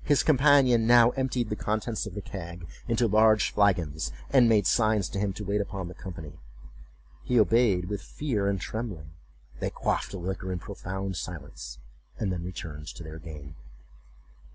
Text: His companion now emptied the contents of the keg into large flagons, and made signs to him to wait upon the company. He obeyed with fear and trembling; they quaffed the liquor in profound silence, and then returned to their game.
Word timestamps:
His 0.00 0.22
companion 0.22 0.86
now 0.86 1.10
emptied 1.10 1.50
the 1.50 1.54
contents 1.54 2.06
of 2.06 2.14
the 2.14 2.22
keg 2.22 2.66
into 2.88 3.06
large 3.06 3.52
flagons, 3.52 4.10
and 4.30 4.48
made 4.48 4.66
signs 4.66 5.10
to 5.10 5.18
him 5.18 5.34
to 5.34 5.44
wait 5.44 5.60
upon 5.60 5.88
the 5.88 5.94
company. 5.94 6.40
He 7.22 7.38
obeyed 7.38 7.84
with 7.90 8.00
fear 8.00 8.48
and 8.48 8.58
trembling; 8.58 9.10
they 9.60 9.68
quaffed 9.68 10.10
the 10.12 10.18
liquor 10.18 10.52
in 10.54 10.58
profound 10.58 11.18
silence, 11.18 11.80
and 12.18 12.32
then 12.32 12.44
returned 12.44 12.86
to 12.94 13.02
their 13.02 13.18
game. 13.18 13.56